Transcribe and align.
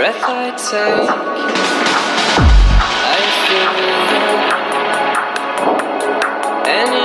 breath 0.00 0.24
I 0.24 0.48
take, 0.56 1.10
I 2.80 3.20
feel. 3.44 3.76
Any 6.80 6.99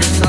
I'm 0.00 0.20
not. 0.20 0.27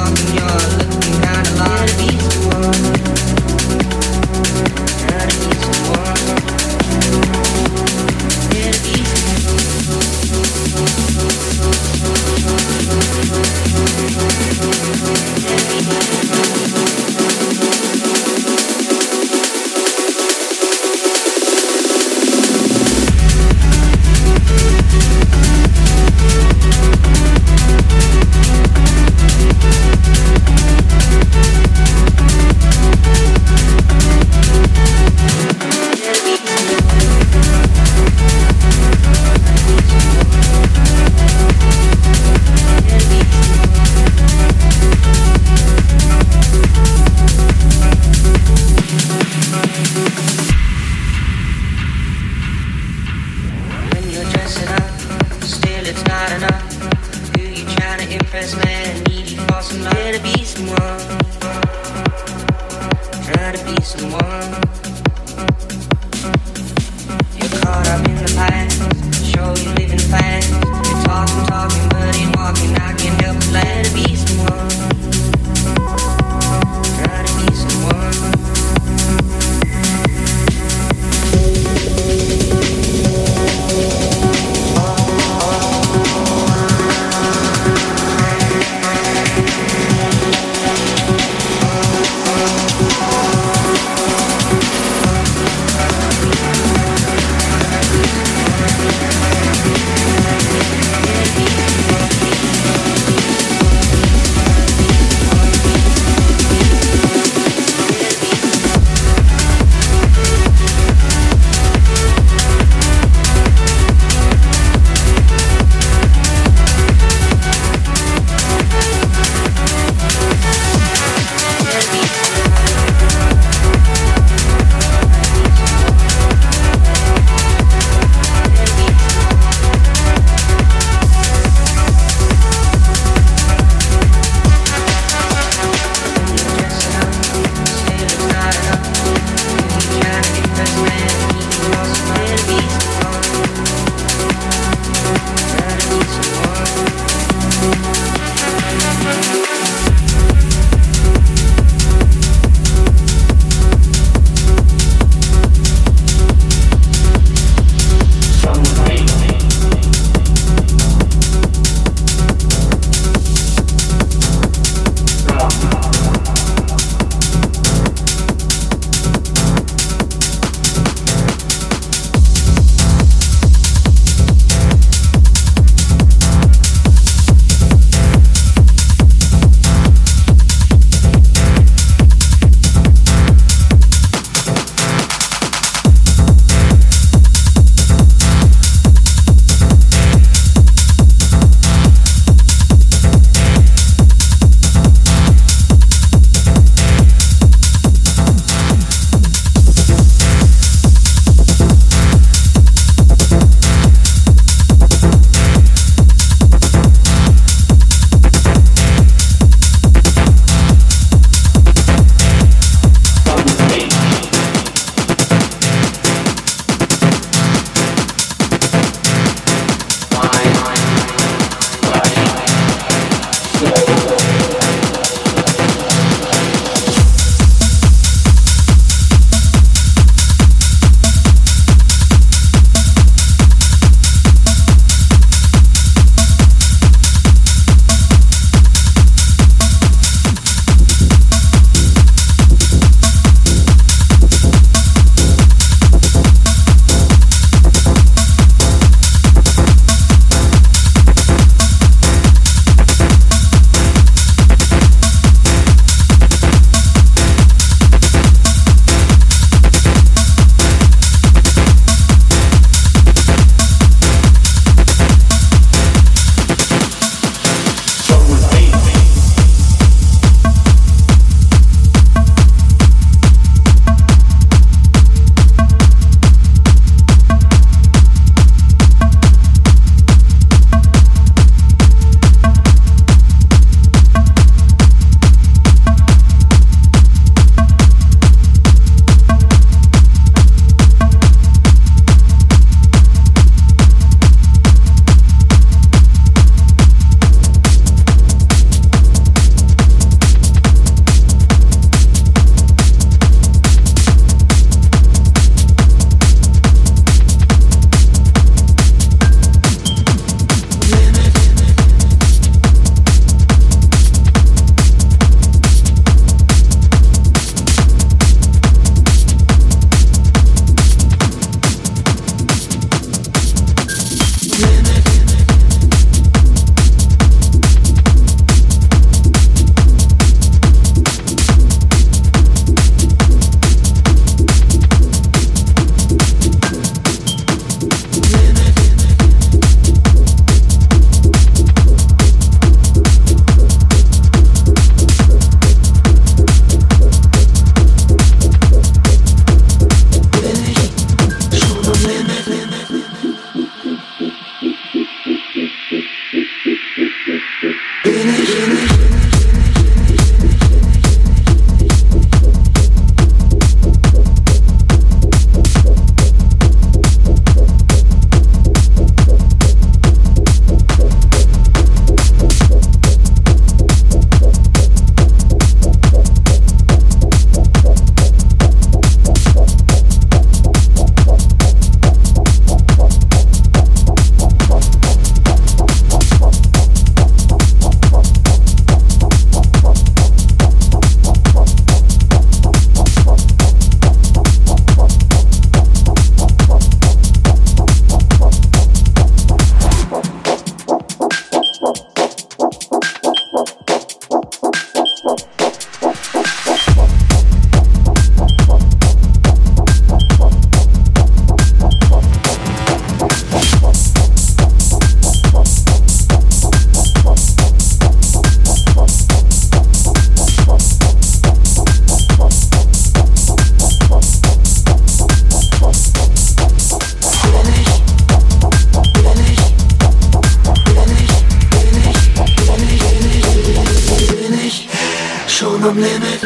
am 435.90 435.98
Limit, 435.98 436.42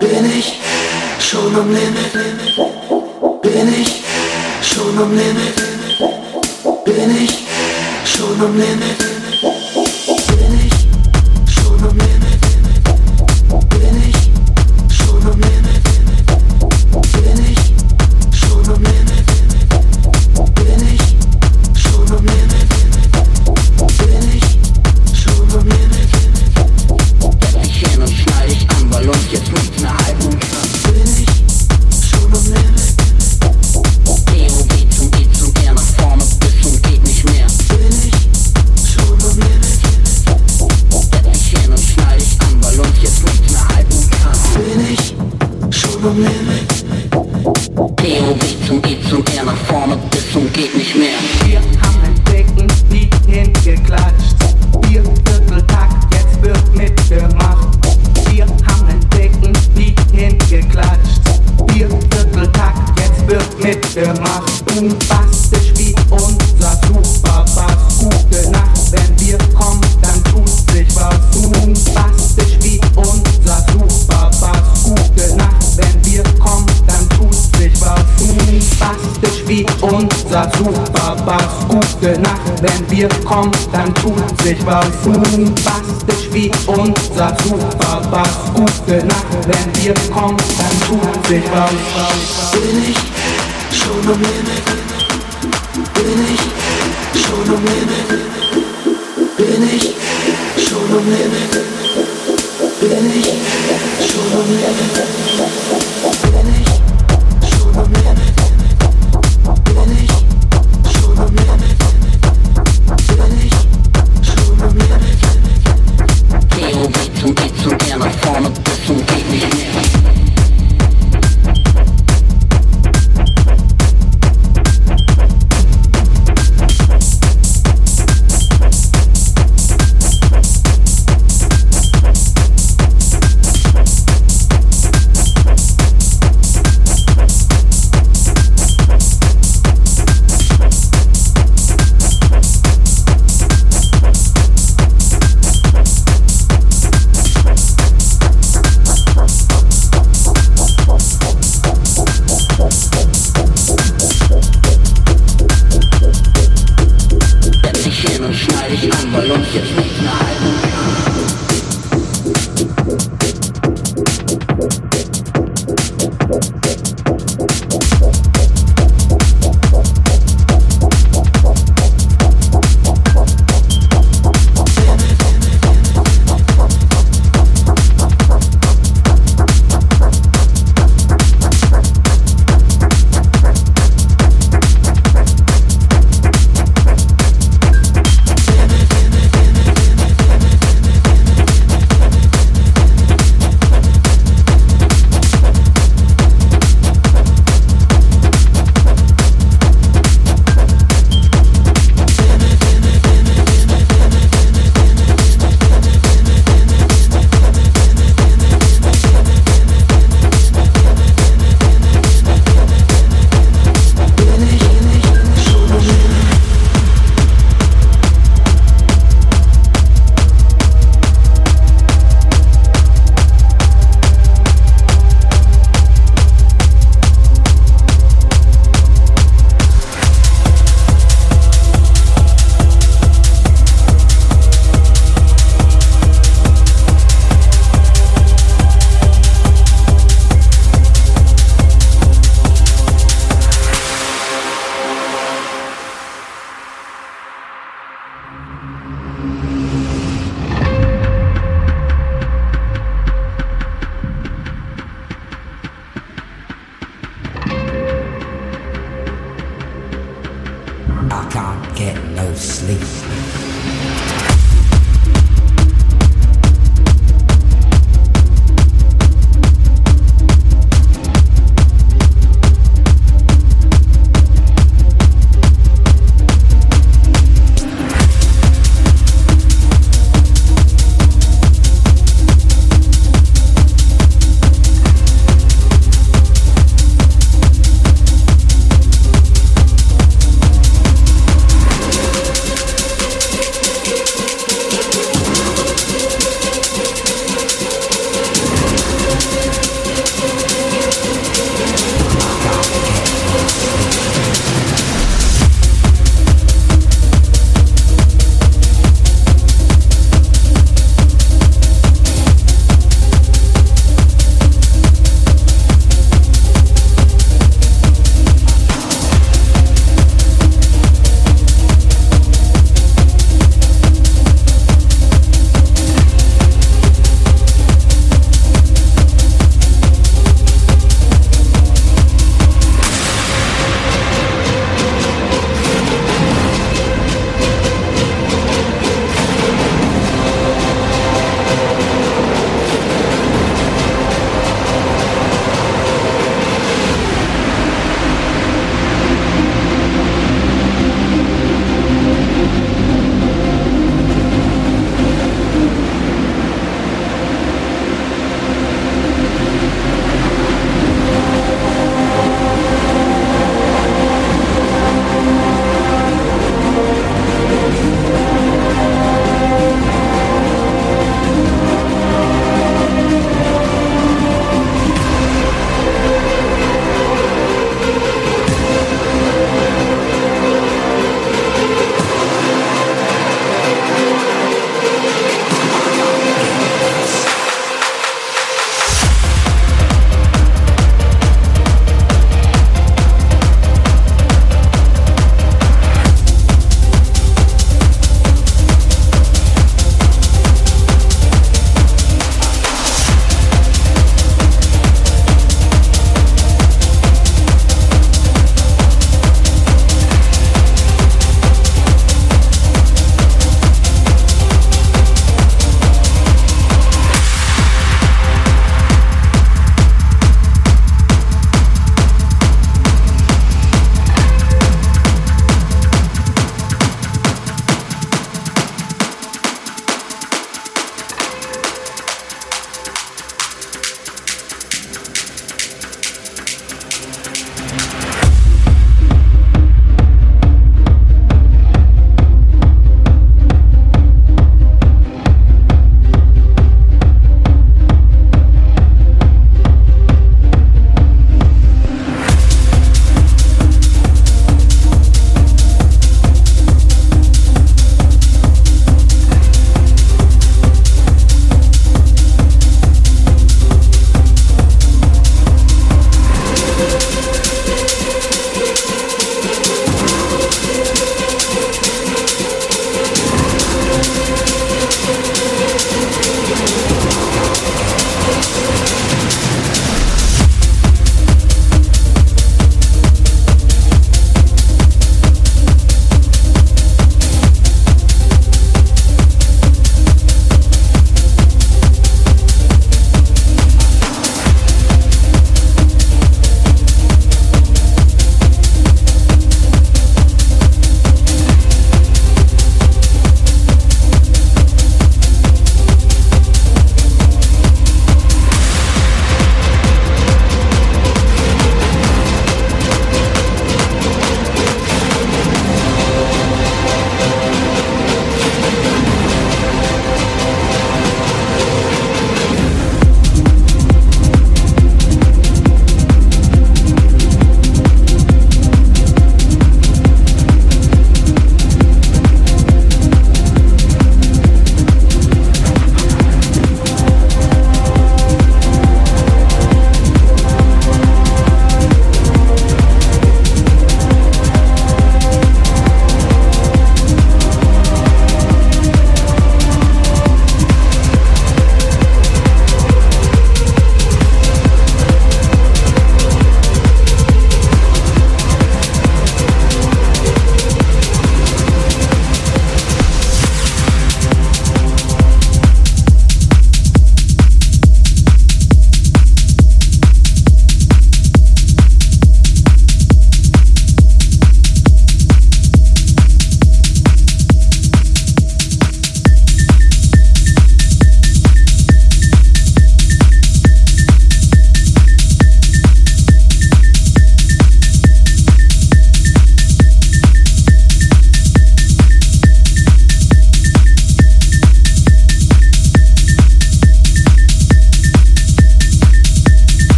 bin 0.00 0.24
ich. 0.38 0.58
Schon 1.20 1.54
am 1.54 1.72
Limit, 1.72 2.12
bin 3.42 3.74
ich. 3.80 4.02
Schon 4.60 4.98
am 4.98 5.16
Limit, 5.16 5.56
bin 6.84 7.16
ich. 7.24 7.46
Schon 8.04 8.40
am 8.40 8.58
Limit. 8.58 9.07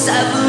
seven. 0.00 0.39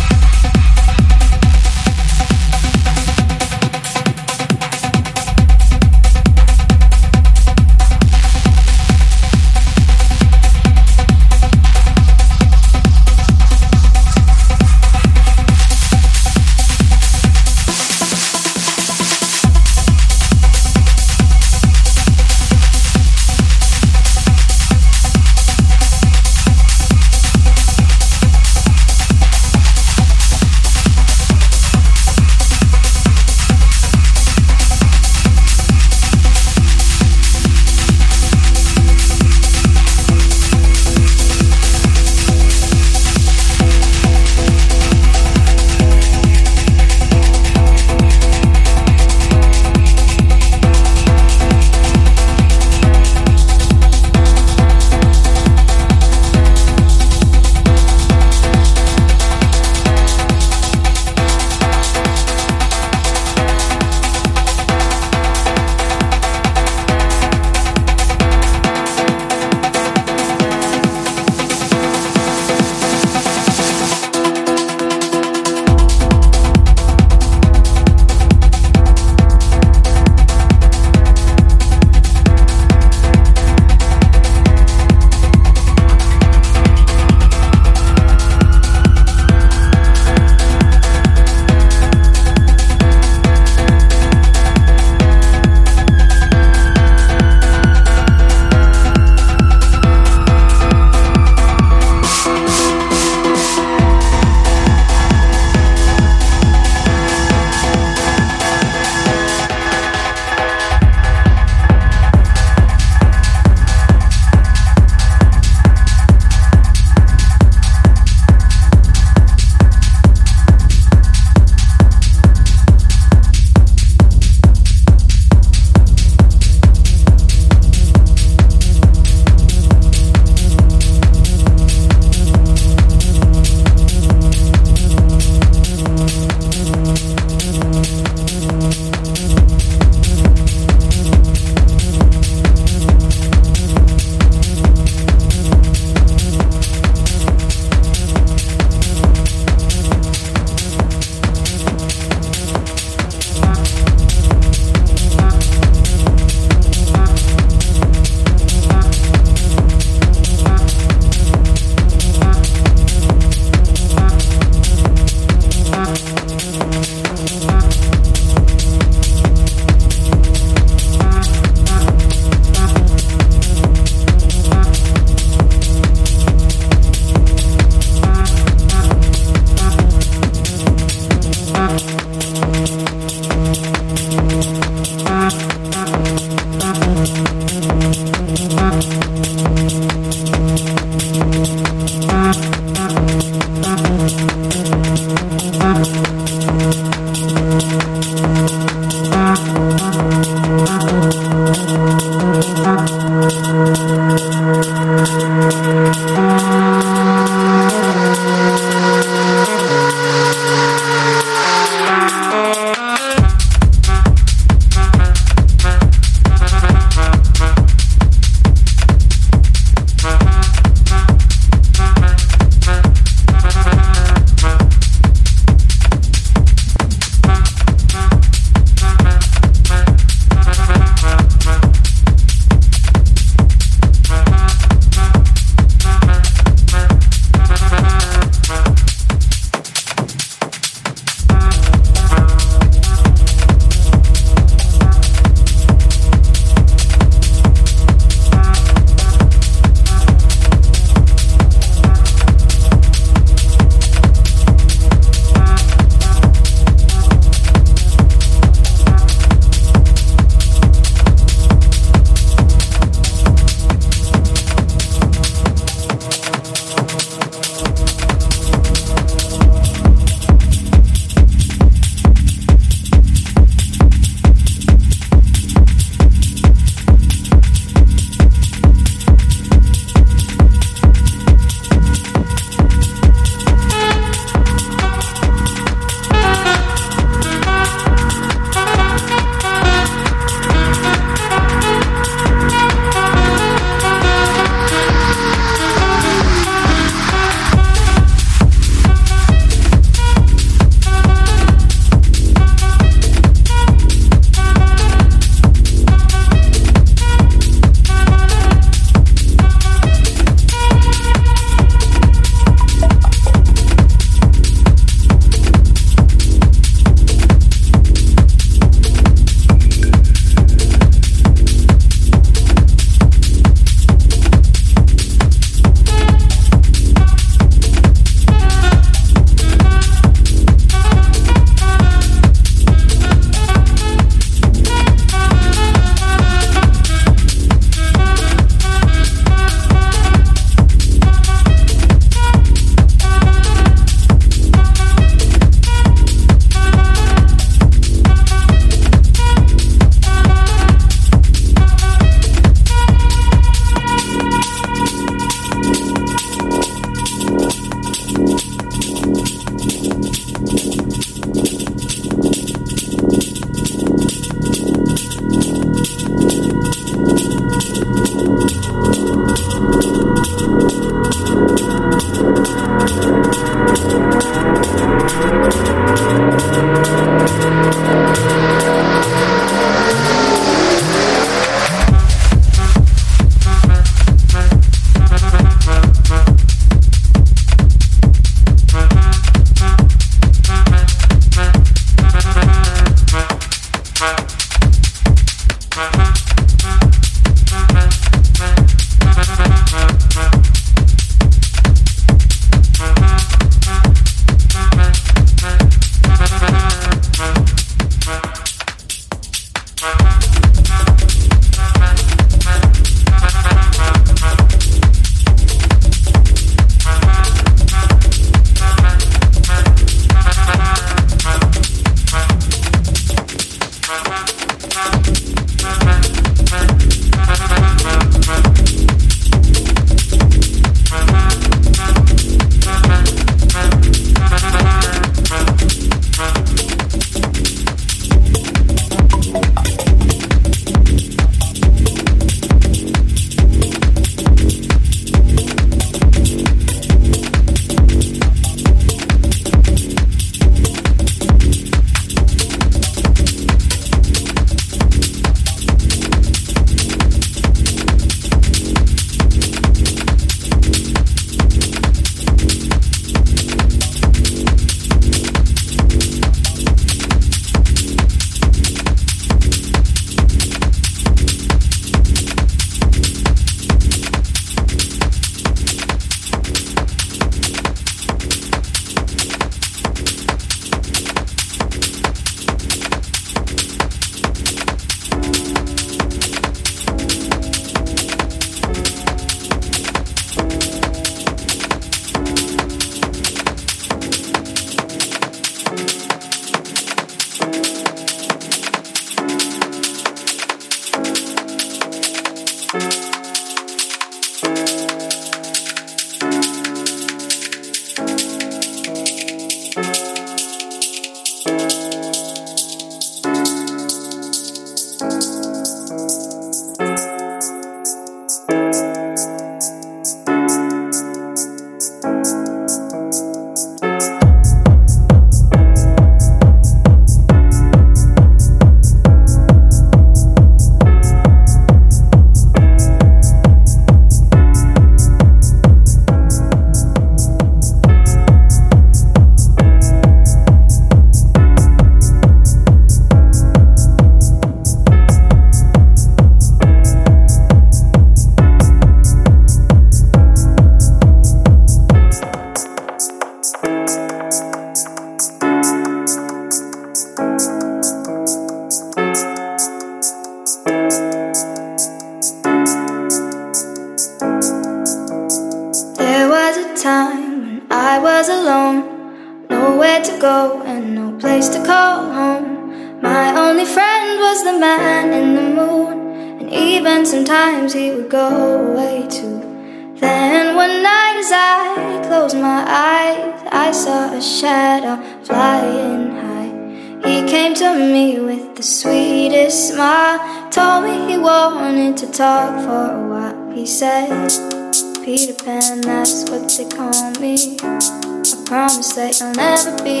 I'll 599.20 599.32
never 599.34 599.82
be 599.82 600.00